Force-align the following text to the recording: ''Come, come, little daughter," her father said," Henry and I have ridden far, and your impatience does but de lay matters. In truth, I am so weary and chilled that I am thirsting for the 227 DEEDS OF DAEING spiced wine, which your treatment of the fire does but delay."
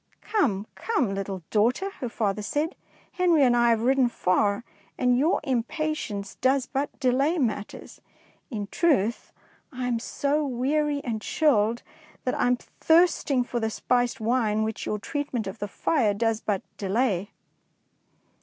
''Come, 0.29 0.65
come, 0.73 1.13
little 1.13 1.43
daughter," 1.51 1.91
her 1.99 2.09
father 2.09 2.41
said," 2.41 2.73
Henry 3.19 3.43
and 3.43 3.55
I 3.55 3.69
have 3.69 3.81
ridden 3.83 4.09
far, 4.09 4.63
and 4.97 5.15
your 5.15 5.39
impatience 5.43 6.37
does 6.41 6.65
but 6.65 6.99
de 6.99 7.11
lay 7.11 7.37
matters. 7.37 8.01
In 8.49 8.65
truth, 8.65 9.31
I 9.71 9.85
am 9.87 9.99
so 9.99 10.43
weary 10.43 11.03
and 11.03 11.21
chilled 11.21 11.83
that 12.23 12.33
I 12.33 12.47
am 12.47 12.55
thirsting 12.57 13.43
for 13.43 13.59
the 13.59 13.69
227 13.69 13.69
DEEDS 13.69 13.75
OF 13.77 13.85
DAEING 13.85 14.07
spiced 14.07 14.19
wine, 14.59 14.63
which 14.63 14.85
your 14.87 14.97
treatment 14.97 15.45
of 15.45 15.59
the 15.59 15.67
fire 15.67 16.15
does 16.15 16.41
but 16.41 16.63
delay." 16.77 17.29